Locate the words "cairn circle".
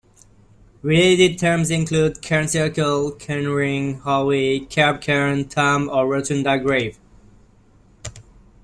2.23-3.11